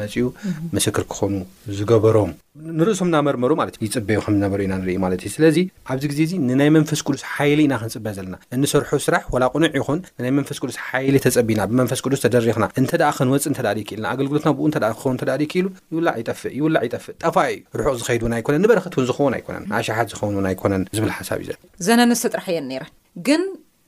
[0.00, 0.24] መፅኡ
[0.76, 1.32] ምስክር ክኾኑ
[1.78, 2.30] ዝገበሮም
[2.78, 5.58] ንርእሶም እናመርመሩ ማለት እዩ ይፅበዩ ከም ዝነበሩ ኢና ንርኢዩ ማለት እዩ ስለዚ
[5.92, 10.00] ኣብዚ ግዜ እዚ ንናይ መንፈስ ቅዱስ ሓይሊ ኢና ክንፅበ ዘለና እንሰርሑ ስራሕ ዋላ ቁኑዕ ይኹን
[10.18, 14.78] ንናይ መንፈስ ቅዱስ ሓይሊ ተፀቢና ብመንፈስ ቅዱስ ተደሪኽና እንተኣ ክንወፅእ እተ ደክኢልና ኣገልግሎትና ብኡ እተ
[14.98, 19.08] ክኸውን ተ ደክኢሉ ይውላዕ ይጠፍእ ይውላዕ ይጠፍእ ጠፋይ ዩ ርሑቕ ዝኸይዱ ውን ኣይኮነን ንበረክት እውን
[19.10, 22.84] ዝኸውን ኣይኮነን ንኣሻሓት ዝኸውን ውን ኣይኮነን ዝብል ሓሳብ እዩ ዘ ዘነንስተ ጥራሕ እየን ረ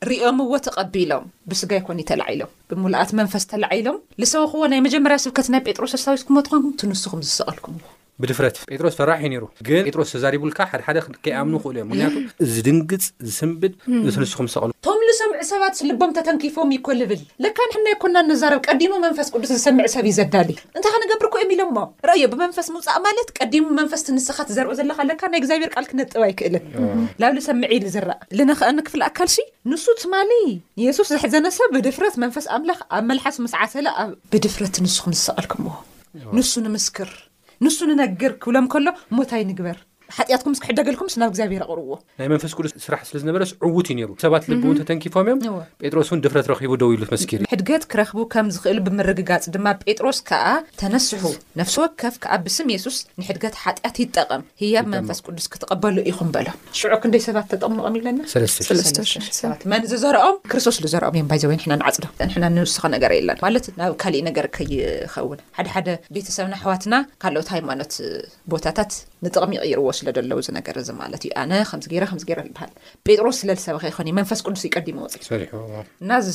[0.09, 6.43] ርኦምዎ ተቐቢሎም ብስጋይ ኮኑ ተላዒሎም ብምላኣት መንፈስ ተለዒሎም ንሰውክዎ ናይ መጀመርያ ስብከት ናይ ጴጥሮስ ኣሳዊትኩምዎ
[6.47, 7.85] ትኮንኩም ትንስኹም ዝሰቀልኩም ዎ
[8.23, 12.15] ብድፍረት ጴጥሮስ ፈራሕእዩ ይሩ ግን ጴጥሮስ ተዛሪቡልካ ሓደሓደ ክከይኣምኑ ክእሉ እዮ ምክንያቱ
[12.55, 18.17] ዝድንግፅ ዝስምብድ እ ንሱኩም ዝሰቀልኩ ቶም ዝሰምዒ ሰባት ልቦም ተተንኪፎም ይኮልብል ለካ ንሕ ናይ ኮና
[18.31, 21.77] ነዛረብ ቀዲሞ መንፈስ ቅዱስ ዝሰምዕ ሰብ እዩ ዘዳሊ እንታይ ከነገብርኩ እዮም ኢሎሞ
[22.11, 26.63] ረዮ ብመንፈስ ምውፃእ ማለት ቀዲሙ መንፈስንስኻት ዘርኦ ዘለካ ካ ናይ እግዚኣብር ቃል ክነጥብ ኣይክእልን
[27.23, 29.37] ላብ ሉ ሰምዕ ኢሉ ዝራእ ንንኸአንክፍል ኣካልሺ
[29.73, 30.15] ንሱ ትማ
[30.85, 33.89] የሱስ ዘሕዘነ ሰብ ብድፍረት መንፈስ ኣምላኽ ኣብ መልሓሱ ምስ ዓሰላ
[34.35, 35.67] ብድፍረት ንሱኩም ዝሰቐልኩ ሞ
[36.37, 37.09] ንሱ ንምስክር
[37.65, 38.87] ንሱ ንነግር ክብለም ከሎ
[39.17, 39.77] ሞታይ ንግበር
[40.17, 41.89] ሓጢኣትኩም ስክሕደገልኩምስ ናብ እግዚኣብሔር ኣቅርዎ
[42.21, 45.49] ናይ መንፈስ ቅዱስ ስራሕ ስለዝነበረ ዕውት እዩ ሩ ሰባት ልተተንኪፎም እዮም
[45.83, 50.47] ጴጥሮስ ን ድፍረት ቡ ደው ኢሉመስር እዩ ሕድገት ክረክቡ ከም ዝክእሉ ብምርግጋፅ ድማ ጴጥሮስ ከኣ
[50.83, 51.23] ተነስሑ
[51.61, 56.93] ነፍሲ ወከፍ ከኣ ብስም የሱስ ንሕድገት ሓጢኣት ይጠቐም ህያብ መንፈስ ቅዱስ ክትቀበሉ ኢኹም በሎም ሽዑ
[57.05, 62.05] ክንደይ ሰባት ተጠቅሙቀም ይብለና መን ዘዘርኦም ክርስቶስ ዘርኦም እዮም ዘወይ ንዓፅዶ
[62.59, 67.93] ንውስኺ ነገር የለና ማለት ናብ ካሊእ ነገር ከይኸውን ሓደሓደ ቤተሰብና ኣሕዋትና ካልኦት ሃይማኖት
[68.53, 68.93] ቦታታት
[69.25, 71.27] ንጥቕሚ ይይርዎስ ስፅእናዚ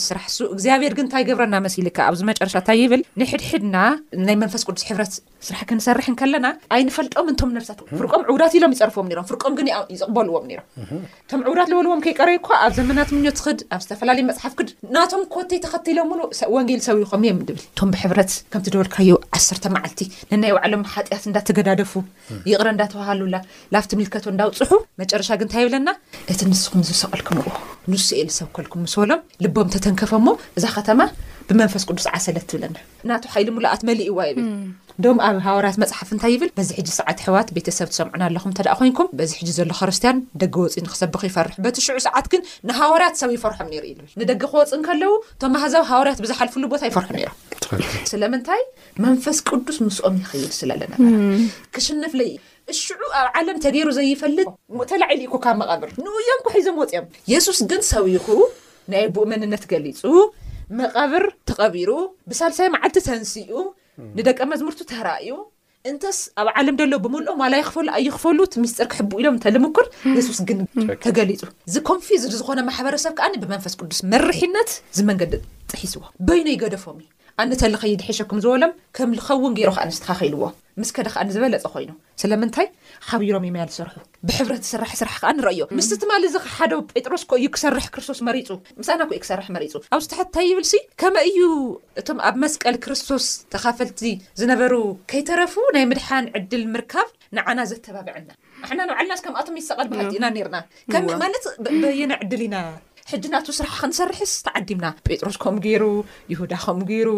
[0.07, 3.75] ስራሕ ሱ እግዚኣብሔር ግ ንታይ ገብረእናመስልካ ኣብዚ መጨረሻታ ይብል ንሕድሕድና
[4.27, 5.13] ናይ መንፈስ ቅዱስ ሕረት
[5.47, 12.71] ስራሕ ክንሰርሕን ከለና ኣይንፈልጦም እንቶም ፍሳት ፍቆም ዕውዳት ኢሎም ይርፍዎምፍምይቕበልዎም ምእቶም ዕውዳት ዝበልዎም ከይቀረይ ኣብ
[12.79, 16.11] ዘመናት ትክድ ኣብ ዝተፈላለዩ መፅሓፍ ክድ ናቶም ኮቴይ ተኸትሎም
[16.55, 20.01] ወንጌል ሰው ይኹም እዮ ምብል እቶም ብሕብረት ከምቲ ደበልካዩ ዓተ መዓልቲ
[20.33, 21.93] ንናይ ባዕሎም ሓጢያት እንዳተገዳደፉ
[22.51, 23.35] ይቕረ እዳተባሃሉላ
[23.75, 24.71] ላፍቲ ምልከቶ እዳውፅሑ
[25.01, 25.89] መጨረሻ ግ እንታይ ይብለና
[26.31, 27.49] እቲ ንስኹም ዝሰቀልኩም ር
[27.91, 31.01] ንስ ኤል ሰብ ከልኩም ምስ በሎም ልቦም ተተንከፈሞ እዛ ከተማ
[31.49, 34.45] ብመንፈስ ቅዱስ ዓሰለት ትብለና እናቱ ሓይሊ ሙሉኣት መሊእዋ ብል
[35.03, 39.47] ዶም ኣብ ሃወርያት መፅሓፍ እንታይ ይብል በዚሕ ሰዓት ሕዋት ቤተሰብ ትሰምዑና ኣለኹም ኮንኩም በዚ ሕ
[39.57, 44.09] ዘሎ ክርስትያን ደ ወፅ ንክሰብክ ይፈርሕ በቲ ሽዑ ሰዓት ግን ንሃወርያት ሰብ ይፈርሖም እ ብል
[44.21, 47.19] ንደ ክወፅእ ከለው ቶ ማህዛዊ ሃወርያት ብዝሓልፉሉ ቦታ ይፈርሑም
[47.81, 48.63] ም ስለምንታይ
[49.07, 52.33] መንፈስ ቅዱስ ምስኦም ይኽይል ስብለ ኣለናክሽንፍ ዩ
[52.73, 54.47] እሽዑ ኣብ ዓለም ተገይሩ ዘይፈልጥ
[54.91, 58.25] ተላዒሉ ኢኮ ካብ መቐብር ንእዮም ኩ ሒዞም ወፅዮም የሱስ ግን ሰዊኹ
[58.91, 60.01] ናይ ቡኡ መንነት ገሊፁ
[60.79, 61.89] መቐብር ተቐቢሩ
[62.29, 63.51] ብሳልሳይ መዓልቲ ተንስኡ
[64.17, 65.29] ንደቀ መዝሙርቱ ተርእዩ
[65.89, 70.59] እንተስ ኣብ ዓለም ደሎ ብምልኦም ዋላ ይክፈሉ ኣይኽፈሉ እቲ ምስጢር ክሕቡ ኢሎም እተልምኩር የሱስ ግን
[71.05, 71.41] ተገሊፁ
[71.73, 75.33] ዚኮንፊዙ ዝኾነ ማሕበረሰብ ከኣኒ ብመንፈስ ቅዱስ መርሒነት ዝመንገዲ
[75.73, 77.09] ጥሒስዎ በይኖ ይ ገደፎም እዩ
[77.43, 80.41] ኣነተሊኸይድሒሸኩም ዝበሎም ከም ዝኸውን ገይሮኣነስትካ ከኢልዎ
[80.81, 81.91] ምስከዳ ከዓ ንዝበለፀ ኮይኑ
[82.21, 82.67] ስለምንታይ
[83.09, 83.95] ሓቢሮም ይመያል ዝስርሑ
[84.27, 89.01] ብሕብረት ስራሕ ስራሕ ከዓ ንረአዮ ምስ ትማል እዚ ሓደ ጴጥሮስ ከእዩ ክሰርሕ ክርስቶስ መሪፁ ምስና
[89.11, 91.39] እዩ ክሰርሕ መሪፁ ኣብዚተሓትንታይ ይብልሲ ከመ እዩ
[92.01, 94.01] እቶም ኣብ መስቀል ክርስቶስ ተካፈልቲ
[94.41, 94.73] ዝነበሩ
[95.13, 97.07] ከይተረፉ ናይ ምድሓን ዕድል ምርካብ
[97.39, 98.29] ንዓና ዘተባብዐና
[98.65, 100.57] ኣሕና ንባዓልና ከምኣቶም ይሰቐል ብልና ርና
[100.95, 101.47] ከም ማለት
[101.83, 102.55] በየነ ዕድል ኢና
[103.11, 105.83] ሕጂ ናቱ ስራሕ ክንሰርሕስ ተዓዲምና ጴጥሮስ ከምኡ ገይሩ
[106.31, 107.09] ይሁዳ ከምኡ ገይሩ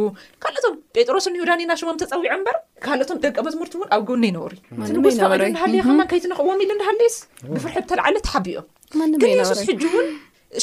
[0.44, 5.44] ካልኦቶም ጴጥሮስን ይሁዳና ሽሞም ተፀዊዖም እበር ካልኦቶም ደቀ መትምርቲ እውን ኣብ ጎብኒ ይነበሩእ ትንጉሃለ
[5.88, 7.16] ከማ ከይትንኽዎም ኢሉ ናሃለየስ
[7.54, 10.10] ብፍርሕብተልዓለ ትሓቢኦም ግ የሱስ ሕጂ እውን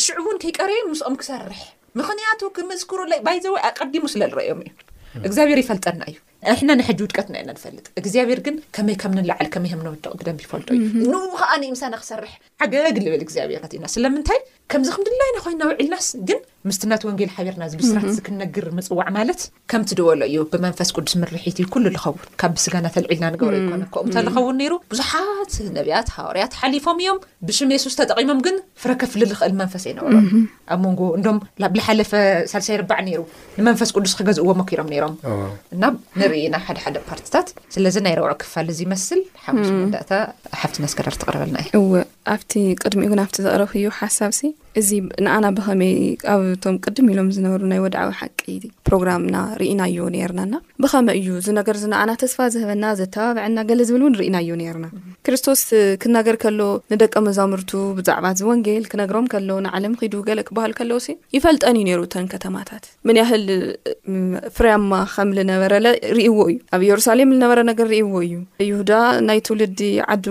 [0.05, 1.63] ሽዑን ከይቀር ምስኦም ክሰርሕ
[2.01, 4.71] ምክንያቱ ክመዝክሩ ባይ ዘዋይ ኣቀዲሙ ስለልረአዮም እዩ
[5.27, 6.17] እግዚኣብሄር ይፈልጠና እዩ
[6.53, 11.09] ብሕና ንሕጂ ውድቀትናና ንፈልጥ እግዚኣብሄር ግን ከመይ ከም ንላዓል ከመይ ከም ንውድቕ ክደብ ይፈልጦ እዩ
[11.13, 12.33] ን ከዓ ምሳና ክሰርሕ
[12.65, 14.41] ዓገግ ልብል እግዚኣብሔርት ኢና ስለምንታይ
[14.73, 19.91] ከምዚ ክም ድላይና ኮይና ውዒልናስ ግን ምስቲ ናተ ወንጌል ሓቢርና ብስራት ዝክነግር ምፅዋዕ ማለት ከምቲ
[19.99, 24.61] ድወሎ እዩ ብመንፈስ ቅዱስ ርሒት ዩ ኩሉ ዝኸውን ካብ ብስጋ ናተልዒልና ንገብሩ ይኮነ ከኦም ዝኸውን
[24.65, 30.25] ይሩ ብዙሓት ነብያት ሃዋርያት ሓሊፎም እዮም ብሽመሱስ ተጠቂሞም ግን ፍረከፍሊ ዝክእል መንፈስ ኣይነብሮም
[30.75, 31.41] ኣብ መንጎ እዶም
[31.75, 32.13] ብ ዝሓለፈ
[32.55, 33.21] ሳልሳ ርዕ ነይሩ
[33.59, 35.15] ንመንፈስ ቅዱስ ክገዝእዎ መኪሮም ሮም
[36.55, 40.13] ናብ ሓደ ሓደ ፓርቲታት ስለዚ ናይ ረብዑ ክፋል እዝመስል ሓሙስዳእታ
[40.63, 44.43] ሓፍቲ ነስከዳር ተቕረበልና እዩ እ ኣብቲ ቅድሚኡ እውን ኣብቲ ዘቕረብ እዩ ሓሳብ ሲ
[44.81, 44.89] እዚ
[45.25, 45.93] ንኣና ብኸመይ
[46.35, 48.39] ኣብቶም ቅድሚ ኢሎም ዝነበሩ ናይ ወድዓዊ ሓቂ
[48.89, 54.17] ፕሮግራምና ርኢናዮ ነርናና ብኸመ እዩ እዚ ነገር እዚ ንኣና ተስፋ ዝህበና ዘተባብዐና ገለ ዝብል እውን
[54.21, 54.87] ርእናዮ ነርና
[55.27, 55.63] ክርስቶስ
[56.05, 56.61] ክነገር ከሎ
[56.95, 61.87] ንደቀ መዛሙርቱ ብዛዕባ እዚ ወንጌል ክነግሮም ከሎ ንዓለም ክዱ ገለ ክበሃል ከለው ሲ ይፈልጠን እዩ
[61.91, 63.47] ነይሩ እተን ከተማታት መን ያህል
[64.59, 65.87] ፍርያማ ከምዝነበረለ
[66.19, 68.37] ርእይዎ እዩ ኣብ ኢየሩሳሌም ዝነበረ ነገር ርእይዎ እዩ
[68.71, 68.93] ይሁዳ
[69.31, 69.81] ናይ ትውልዲ
[70.15, 70.27] ዓዱ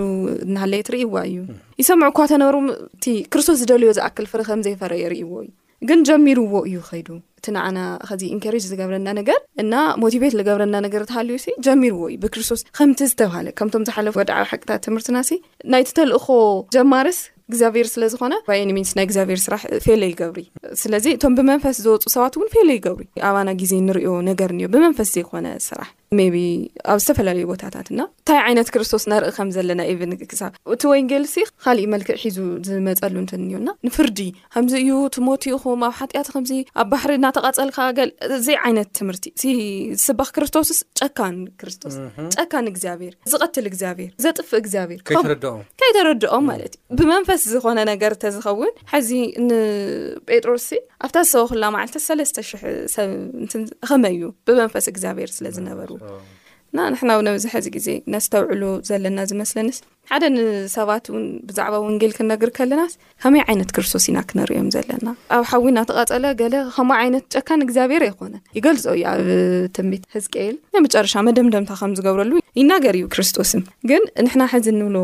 [0.46, 1.38] እናሃለየት ርእይዋ እዩ
[1.82, 2.56] ይሰምዑ እኳተ ነበሩ
[2.96, 5.50] እቲ ክርስቶስ ዝደልዮ ዝኣክል ፍሪ ከምዘይፈረ የርእይዎ እዩ
[5.88, 7.08] ግን ጀሚርዎ እዩ ኸይዱ
[7.38, 9.72] እቲ ንዓና ከዚ ኢንካሪጅ ዝገብረና ነገር እና
[10.04, 15.18] ሞቲቬት ዝገብረና ነገር እተሃልዩ ሲ ጀሚርዎ እዩ ብክርስቶስ ከምቲ ዝተብሃለ ከምቶም ዝሓለፉ ወድዓብ ሓቂታት ትምህርትና
[15.30, 15.40] ሲ
[15.74, 16.28] ናይቲ ተልእኮ
[16.76, 17.18] ጀማርስ
[17.50, 18.34] እግዚኣብሔር ስለ ዝኾነ
[18.76, 20.42] ሚኒስ ናይ እግዚኣብሔር ስራሕ ፌሎ ይገብሪ
[20.82, 25.46] ስለዚ እቶም ብመንፈስ ዘወፁ ሰባት እውን ፌለ ይገብሪ ኣባና ግዜ ንሪዮ ነገር እኒዮ ብመንፈስ ዘይኮነ
[25.68, 26.36] ስራሕ ሜቢ
[26.92, 31.36] ኣብ ዝተፈላለዩ ቦታታት ና እንታይ ዓይነት ክርስቶስ ነርኢ ከም ዘለና ኤብን ክሳብ እቲ ወይ ገልሲ
[31.64, 32.36] ካሊእ መልክዕ ሒዙ
[32.68, 34.20] ዝመፀሉ እንትእንዮና ንፍርዲ
[34.54, 39.42] ከምዚ እዩ ቲሞቲ ኹም ኣብ ሓጢኣት ከምዚ ኣብ ባሕሪ እናተቐፀልካገል እዘይ ዓይነት ትምህርቲ እቲ
[40.06, 41.96] ስባኽ ክርስቶስስ ጨካን ክርስቶስ
[42.36, 45.02] ጨካን እግዚኣብሔር ዝቐትል እግዚኣብሔር ዘጥፍ እግዚኣብሔርረድ
[45.82, 49.10] ከይተረድኦም ማለት እዩ ብመንፈስ ዝኾነ ነገር ንተዝኸውን ሕዚ
[49.48, 50.68] ንጴጥሮስ
[51.06, 52.62] ኣብታ ዝሰበ ኩላ መዓልትት ሰለስተ ሽሕ
[52.96, 53.10] ሰብ
[53.88, 55.90] ከመይ እዩ ብመንፈስ እግዚኣብሔር ስለዝነበሩ
[56.76, 59.68] ንሕና ነብዝሐዚ ግዜ ነስተውዕሉ ዘለና ዝመስለን
[60.10, 65.62] ሓደ ንሰባት እውን ብዛዕባ ወንጌል ክንነግር ከለናስ ከመይ ዓይነት ክርስቶስ ኢና ክነሪዮም ዘለና ኣብ ሓዊ
[65.72, 69.28] እናተቐፀለ ገለ ከምኡ ዓይነት ጨካን እግዚኣብሔር ኣይኮነን ይገልፆ እዩ ኣብ
[69.76, 73.50] ተቢት ህዝቀኤል ናይመጨረሻ መደምደምታ ከም ዝገብረሉ ይናገር እዩ ክርስቶስ
[73.90, 74.98] ግን ንሕና ሕዚ እንብሎ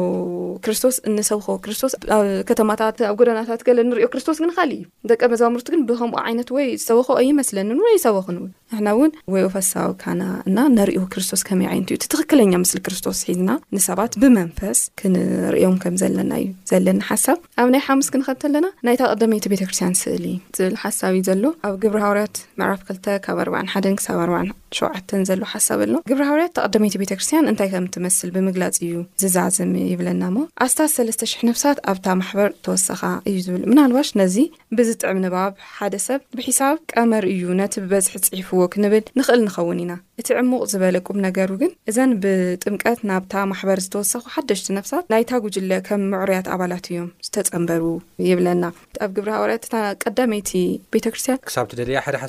[0.67, 5.83] ክርስቶስ እንሰብኮ ክርስቶስ ኣብ ከተማታት ኣብ ጎደናታት ገለ ንሪኦ ክርስቶስ ግንካሊ እዩ ደቀ መዛሙርቲ ግን
[5.91, 11.43] ብከምኡ ዓይነት ወይ ዝሰበኮ ኣይመስለኒን ወ ይሰበኹን እውን ንሕና እውን ወይ ወፈሳውካና እና ነሪዮ ክርስቶስ
[11.51, 17.39] ከመይ ዓይነት እዩ ትኽክለኛ ምስሊ ክርስቶስ ሒዝና ንሰባት ብመንፈስ ክንሪዮም ከም ዘለና እዩ ዘለና ሓሳብ
[17.63, 20.25] ኣብ ናይ ሓሙስ ክንኸልት ኣለና ናይታ ቐደመይቲ ቤተክርስትያን ስእል
[20.59, 24.45] ዝብል ሓሳብ እዩ ዘሎ ኣብ ግብሪ ሃወርያት መዕራፍ ክልተ ካብ ኣርባዕ ሓደን ክሳብ ኣርባዕ
[24.79, 30.39] ሸውዓተን ዘለ ሓሳብ ኣሎ ግብሪሃበርያት ተቐዳመይቲ ቤተክርስትያን እንታይ ከም ትመስል ብምግላፅ እዩ ዝዛዝም ይብለና ሞ
[30.65, 34.37] ኣስታት 3ለስ,00 ነፍሳት ኣብታ ማሕበር ተወሰኻ እዩ ዝብል ምናልዋሽ ነዚ
[34.79, 40.29] ብዝጥዕሚ ንባብ ሓደ ሰብ ብሒሳብ ቀመር እዩ ነቲ ብበዝሒ ዝፅሒፍዎ ክንብል ንኽእል ንኸውን ኢና እቲ
[40.43, 46.87] ዕሙቕ ዝበለቁም ነገርግን እዘን ብጥምቀት ናብታ ማሕበር ዝተወሰኹ ሓደሽቲ ነፍሳት ናይታ ጉጅለ ከም ምዕርያት ኣባላት
[46.93, 47.83] እዮም ዝተፀንበሩ
[48.31, 48.65] ይብለና
[49.05, 50.53] ኣብ ግብሃርያእቀይቲ
[50.97, 52.27] ቤተክርስያደሓ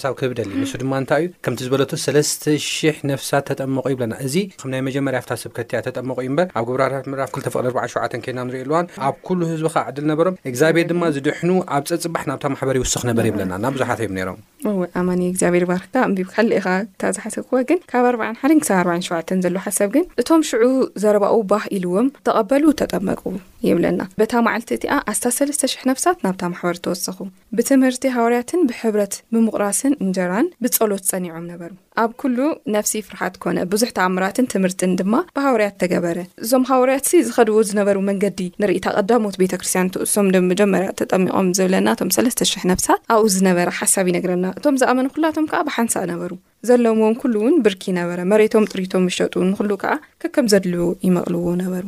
[2.44, 7.06] ተ00 ነፍሳት ተጠመቑ ይብለና እዚ ከም ናይ መጀመርያ ፍታ ሰብከቲያ ተጠመቑ እዩ እምበር ኣብ ግብራታት
[7.14, 11.50] ምራፍ 2ተ ፍቅ 47 ከና ንርእልዋን ኣብ ኩሉ ህዝቢ ካ ዕድል ነበሮም እግዚቤር ድማ ዝድሕኑ
[11.78, 14.40] ኣብ ፀፅባሕ ናብታ ማሕበሪ ይውስኽ ነበረ ይብለና ና ብዙሓት እዮ ነይሮም
[15.00, 15.94] ኣማ እግዚኣብሄር ባርካ
[16.34, 20.64] ካልእኻ እታ ዝሓሰ ክ ግን ካብ 41 ሳ47 ዘሎ ሓሰብ ግን እቶም ሽዑ
[21.04, 23.22] ዘረባኡ ባህ ኢልዎም ተቐበሉ ተጠመቁ
[23.68, 27.18] ይብለና በታ ማዓልቲ እቲኣ ኣስታ 3ለስተ0ሕ ነብሳት ናብታ ማሕበር ተወሰኹ
[27.58, 31.72] ብትምህርቲ ሃወርያትን ብሕብረት ብምቑራስን እንጀራን ብጸሎት ፀኒዖም ነበሩ
[32.04, 32.38] ኣብ ኩሉ
[32.76, 38.40] ነፍሲ ፍርሓት ኮነ ብዙሕታ ኣምራትን ትምህርትን ድማ ብሃወርያት ተገበረ እዞም ሃወርያት ሲ ዝኸድዎ ዝነበሩ መንገዲ
[38.64, 44.76] ንርኢታ ቀዳሞት ቤተክርስትያን ትእሶም መጀመርያ ተጠሚቖም ዝብለና እቶም 3ለስተ00 ነብሳት ኣብኡ ዝነበረ ሓሳብ ይነግረና እቶም
[44.82, 46.32] ዝኣመኑ ኩላቶም ከዓ ብሓንሳእ ነበሩ
[46.70, 51.86] ዘለምዎም ኩሉእውን ብርኪ ነበረ መሬቶም ጥሪቶም ይሸጡ ንኩሉ ከዓ ከከም ዘድልዎ ይመቕልዎ ነበሩ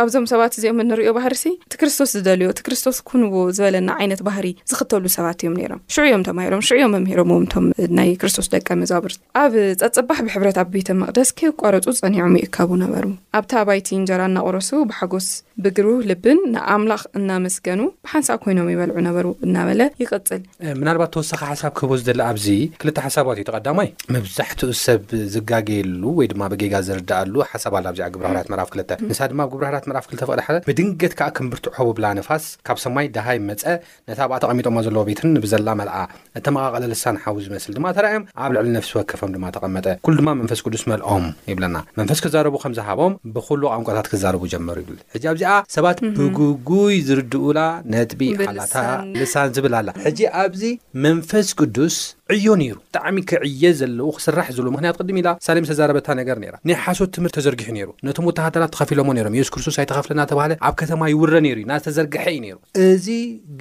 [0.00, 4.46] ኣብዞም ሰባት እዚኦም ንሪዮ ባህር እሲ እቲ ክርስቶስ ዝደልዮ እቲ ክርስቶስ ኩንዎ ዝበለና ዓይነት ባህሪ
[4.70, 7.66] ዝኽተሉ ሰባት እዮም ነይሮም ሽዑዮም ተማሂሎም ሽዑዮም መምሄሮምዎም እቶም
[7.98, 9.52] ናይ ክርስቶስ ደቀ መዛብር ኣብ
[9.82, 13.04] ፀጽባህ ብሕብረት ኣብ ቤተ መቕደስ ከይቋረፁ ዝጸኒዖም ይእከቡ ነበሩ
[13.38, 15.26] ኣብታ ባይቲ እንጀራ እናቑረሱ ብሓጎስ
[15.64, 20.42] ብግሩህ ልብን ንኣምላኽ እናመስገኑ ብሓንሳ ኮይኖም ይበልዑ ነበሩ እናበለ ይቕፅል
[20.80, 22.46] ምናልባት ተወሳኺ ሓሳብ ክህቦ ዝደላ ኣብዚ
[22.80, 25.04] ክልተ ሓሳባት እዩ ተቐዳማይ መብዛሕትኡ ሰብ
[25.36, 30.04] ዝጋገየሉ ወይ ድማ ብጌጋ ዝርዳኣሉ ሓሳባ ኣብዚኣ ግብራህራት መራፍ ክልተ ንሳ ድማ ኣብ ግብራህራት መራፍ
[30.10, 33.64] ክልተ ፍቅድ ሓ ብድንገት ከዓ ከምብርትሑቡ ብላ ነፋስ ካብ ሰማይ ደሃይ መፀ
[34.12, 35.96] ነታ ኣብኣ ተቐሚጦማ ዘለዎ ቤትን ብዘላ መልኣ
[36.40, 40.84] እተመቃቐለ ሳንሓዊ ዝመስል ድማ ተርኣዮም ኣብ ልዕሊ ነፍሲ ወከፎም ድማ ተቐመጠ ኩሉ ድማ መንፈስ ቅዱስ
[40.92, 47.60] መልኦም ይብለና መንፈስ ክዛረቡ ከምዝሃቦም ብኩሉ ቋንቋታት ክዛረቡ ጀመሩ ይብል ሕጂ ኣብዚኣ ሰባት ብጉጉይ ዝርድኡላ
[47.94, 48.76] ነጥቢ ኣላታ
[49.20, 50.62] ልሳን ዝብል ኣላ ሕጂ ኣብዚ
[51.06, 51.96] መንፈስ ቅዱስ
[52.36, 56.76] ዕዮ ነይሩ ብጣዕሚ ክዕየ ዘለው ክስራሕ ዘብሎ ምክንያት ቅድም ኢላ ሳሌም ዝተዛረበታ ነገር ነራ ናይ
[56.84, 61.56] ሓሶት ትምህርት ተዘርጊሑ ነይሩ ነቶም ወተሃደራት ተኸፊሎምዎ ነሮም የሱስ ክርስቶስ ኣይተኸፍለናተባህለ ኣብ ከተማ ይውረ ነይሩ
[61.62, 62.58] እዩ ናዝተዘርግሐ እዩ ነይሩ
[62.92, 63.08] እዚ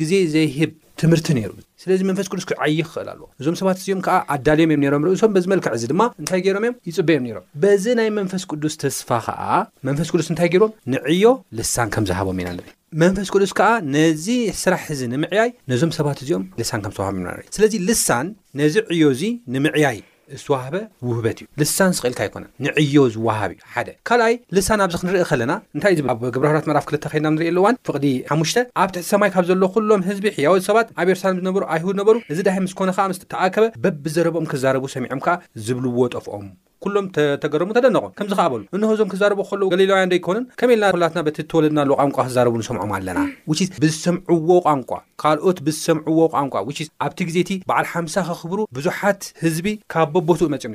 [0.01, 0.71] ግዜ ዘይህብ
[1.01, 1.51] ትምህርቲ ነሩ
[1.83, 5.71] ስለዚ መንፈስ ቅዱስ ዓይ ክክእል ኣለዎ እዞም ሰባት እዚኦም ከዓ ኣዳልዮም እዮም ሮም ርእሶም በዝመልክዕ
[5.77, 9.41] እዚ ድማ እንታይ ገይሮም እዮም ይፅበ እዮም ነሮም በዚ ናይ መንፈስ ቅዱስ ተስፋ ከዓ
[9.89, 11.25] መንፈስ ቅዱስ እንታይ ገሮም ንዕዮ
[11.59, 12.67] ልሳን ከም ዝሃቦም ኢና ንር
[13.05, 14.27] መንፈስ ቅዱስ ከዓ ነዚ
[14.63, 18.27] ስራሕ እዚ ንምዕያይ ነዞም ሰባት እዚኦም ልሳን ከምዝዋሃቦም ኢናር ስለዚ ልሳን
[18.61, 19.23] ነዚ ዕዮ እዙ
[19.55, 19.97] ንምዕያይ
[20.39, 20.75] ዝተዋህበ
[21.07, 25.93] ውህበት እዩ ልሳን ስኽኢልካ ኣይኮነን ንዕዮ ዝዋሃብ እዩ ሓደ ካልኣይ ልሳን ኣብዚ ክንርኢ ከለና እንታይ
[25.95, 29.63] እዩ ኣብ ግብራህራት መራፍ ክልተ ኸድና ብ ንርኢየሉእዋን ፍቕዲ ሓሙሽተ ኣብ ትሕቲ ሰማይ ካብ ዘሎ
[29.75, 33.65] ኩሎም ህዝቢ ሕያወት ሰባት ኣብ ኤሩሳሌም ዝነበሩ ኣይሁድ ነበሩ እዚ ድሃ ምስኮነ ከዓ ምስ ተኣከበ
[33.85, 35.35] በብዘረብኦም ክዛረቡ ሰሚዖም ከዓ
[35.67, 36.47] ዝብልዎ ጠፍኦም
[36.85, 42.17] ኩሎም ተተገረሙ ተደነቆም ከምዚ ከኣበሉ እንዞም ክዛረብ ከለ ገሊላውያን ዶይኮኑን ከመልና ላትና በቲ ተወለድና ቋንቋ
[42.27, 43.19] ክዛረቡ ንሰምዖም ኣለና
[43.83, 44.91] ብዝሰምዕዎ ቋንቋ
[45.23, 46.55] ካልኦት ብዝሰምዕዎ ቋንቋ
[47.05, 50.73] ኣብቲ ግዜእቲ በዓል ሓምሳ ከኽብሩ ብዙሓት ህዝቢ ካብ በቦትኡ መፅዮም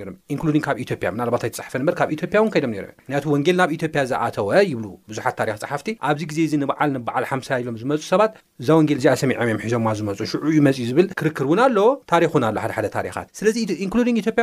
[0.51, 4.87] ንዲን ካብ ኢዮያ ናልባታ ተፃሓፈን በር ካብ ኢዮጵያውን ከይዶም ምክንያቱ ወንጌል ናብ ኢትዮጵያ ዝኣተወ ይብሉ
[5.11, 9.43] ብዙሓት ሪክ ፀሓፍቲ ኣብዚ ግዜ እዚ ንበዓል ንበዓል ሓምሳ ኢሎም ዝመፁ ሰባት እዛ ወንጌል እዚኣሰሚዖም
[9.55, 11.79] እዮ ሒዞ ዝመፁ ሽዑ መፅ ዝብል ክርክር ውን ኣሎ
[12.13, 14.35] ታሪን ኣሎ ሓደሓደ ት ስለዚ ኢያው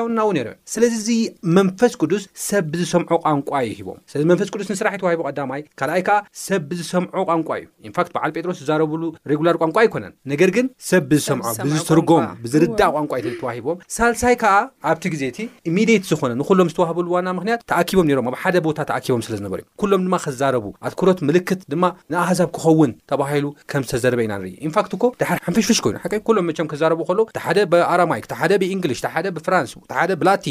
[1.57, 6.01] መንፈስ ቅዱስ ሰብ ብዝሰምዖ ቋንቋ እዩ ሂቦም ስለዚ መንፈስ ቅዱስ ንስራሕ እ ተዋሂቡ ቀዳማይ ካልኣይ
[6.07, 11.03] ከዓ ሰብ ብዝሰምዖ ቋንቋ እዩ ንፋት በዓል ጴጥሮስ ዝዛረብሉ ሬጉላር ቋንቋ ኣይኮነን ነገር ግን ሰብ
[11.11, 13.11] ብዝሰምዖ ብዝርጎም ብዝርዳእ ቋንቋ
[13.41, 14.53] ተዋሂቦም ሳልሳይ ከዓ
[14.91, 15.39] ኣብቲ ግዜ እቲ
[15.71, 20.01] ኢሚድት ዝኮነ ንኩሎም ዝተዋህበሉ ዋና ምክንያት ተኣኪቦም ሮም ኣብ ሓደ ቦታ ተኣኪቦም ስለዝነበሩ እዩ ኩሎም
[20.07, 21.83] ድማ ከዛረቡ ኣትኩረት ምልክት ድማ
[22.15, 28.23] ንኣህዛብ ክኸውን ተባሂሉ ከም ዝተዘርበ ኢና ንርንፋትኮ ድሓር ንፍሽፍሽ ኮይኑሎም ቸም ክረቡ ሎ ሓደ ብኣራማይ
[28.71, 28.93] ብንግሊ
[29.43, 29.73] ብፍራንስ
[30.19, 30.41] ብላክ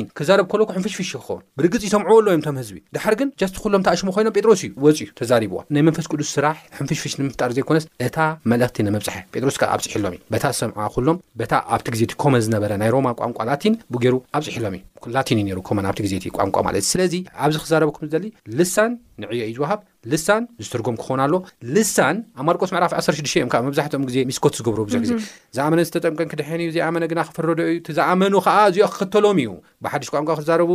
[0.96, 4.70] ሽ ክኸን ብርግፅ እይሰምዕዎ ኣሎዮም ቶም ህዝቢእ ድሓር ግን ጃስቲ ኩሎም ተኣሽሙ ኮይኖም ጴጥሮስ እዩ
[4.85, 8.16] ወፅዩ ተዛሪብዋ ናይ መንፈስ ቅዱስ ስራሕ ሕንፍሽፍሽ ንምፍጣር ዘይኮነስ እታ
[8.52, 12.70] መልእክቲ ንምብፅሐ ጴጥሮስ ከዓ ኣብፅሕ ሎም እዩ በታ ዝሰምዕዋ ኩሎም በታ ኣብቲ ግዜቲ ኮመ ዝነበረ
[12.83, 16.57] ናይ ሮማ ቋንቋ ላቲን ብገይሩ ኣብፅሕ ሎም እዩ ላቲን እዩ ሩ ኮመ ኣብቲ ግዜቲ ቋንቋ
[16.68, 17.14] ማለት እዩ ስለዚ
[17.46, 18.24] ኣብዚ ክዛረበኩም ዝደሊ
[18.59, 18.92] ልሳን
[19.24, 21.35] ንዕዮ እዩ ዝውሃብ ልሳን ዝትርጉም ክኾን ኣሎ
[21.75, 25.12] ልሳን ኣብ ማርቆስ መዕራፍ 16 እዮም መብዛሕትኦም ግዜ ሚስኮት ዝገብሩ ብዙሕ ግዜ
[25.57, 29.51] ዝኣመነ ዝተጠምቀን ክድሕን እዩ ዘኣመነ ግና ክፍረዶ ዩ ቲዝኣመኑ ከዓ እዚኦ ክክተሎም እዩ
[29.87, 30.71] ብሓዱሽ ቋንቋ ክዛረቡ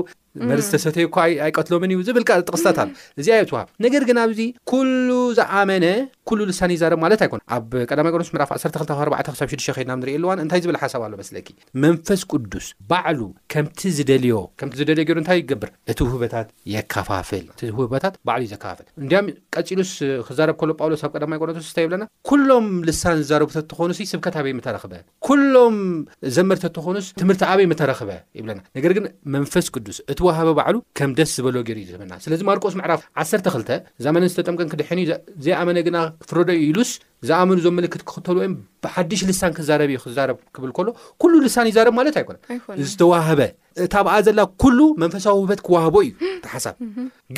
[0.50, 2.80] መሪ ዝተሰተይ እኳ ኣይቀትሎምን እዩ ዝብል ጥቕስታታ
[3.20, 4.40] እዚ የ ትዋሃ ነገር ግን ኣብዚ
[4.72, 5.86] ኩሉ ዝኣመነ
[6.30, 11.14] ኩሉ ልሳን እይዛረብ ማለት ኣይኮኑ ኣብ ቀማ ቆኖቶስ ፍ 1246 ድናንሪእኣልዋ እንታይ ዝብል ሓሳብ ኣሎ
[11.22, 11.48] መስለኪ
[11.86, 13.20] መንፈስ ቅዱስ ባዕሉ
[13.54, 19.14] ከምቲ ዝደዮምቲ ዝደልዮ ሩ እታይ ይገብር እቲ ውህበታት የካፋፍል እቲ ውህበታት ባዕሉ ዘካፋፍል እንዲ
[19.56, 19.94] ቀፂሉስ
[20.30, 24.94] ክዛረብ ኮሎ ጳውሎስ ኣብ ቀዳማ ቆኖቶስ ታይ ይብለና ኩሎም ልሳን ዝዛረቡተኾኑስ ስብከት በይ መተረክበ
[25.30, 25.78] ኩሎም
[26.38, 29.06] ዘመርተተኾኑስ ትምህርቲ ዓበይ መተረክበ ይብለና ነገር ግን
[29.38, 29.98] መንፈስ ቅዱስ
[30.74, 33.72] ሉ ከ ደስ ዝበሎዎ ር ዩና ስለዚ ማልቆስ መዕራፍ ዓተክተ
[34.06, 35.04] ዘመነን ዝተጠምቀን ክድሐዩ
[35.46, 36.92] ዘይኣመነ ግና ክፍረዶ ሉስ
[37.28, 38.50] ዘኣመኑ ዞ ልክት ክክተል ወይ
[38.84, 40.88] ብሓድሽ ልሳን ክዛረብ እዩ ክዛርብ ክብል ከሎ
[41.32, 43.42] ሉ ልሳን ይርብ ማለት ይነ ዝተዋህበ
[43.88, 46.12] እታብኣ ዘላ ኩሉ መንፈሳዊ ውበት ክዋህቦ እዩ
[46.54, 46.76] ሓሳብ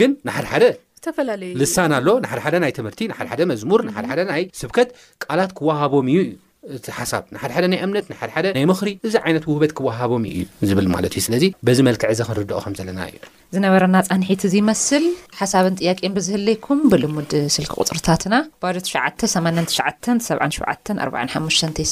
[0.01, 4.89] ግን ንሓደሓደለ ልሳን ኣሎ ንሓደሓደ ናይ ትምህርቲ ሓደሓደ መዝሙር ሓደሓደ ናይ ስብከት
[5.25, 6.29] ቃላት ክዋሃቦም እዩእዩ
[6.75, 10.37] እቲ ሓሳብ ንሓደሓደ ናይ እምነት ሓደሓደ ናይ ምክሪ እዚ ዓይነት ውህበት ክወሃቦም እዩ
[10.69, 13.15] ዝብል ማለት እዩ ስለዚ በዚ መልክዕ እዚ ክንርድኦ ከም ዘለና እዩ
[13.55, 15.05] ዝነበረና ፃኒሒት እዚይመስል
[15.41, 20.89] ሓሳብን ጥያቄን ብዝህለይኩም ብልሙድ ስልክ ቁፅርታትና ባ ሸ897745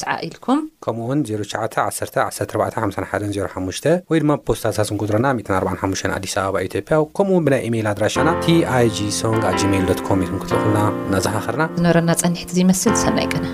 [0.00, 7.88] ስዓ ኢልኩም ከምኡውን 09115105 ወይ ድማ ፖስታታት ክንጉድሮና 145 ኣዲስ ኣበባ ኢዮጵያ ከምኡውን ብናይ ኢሜይል
[7.94, 10.76] ኣድራሻና ቲይጂ ሶን ጂሜል ዶኮም ክትልና
[11.08, 13.48] እናዘሃኽርና ዝነበረና ፀኒሒት እመስል ሰናቀና